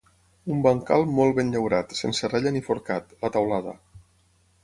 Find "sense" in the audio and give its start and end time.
1.99-2.31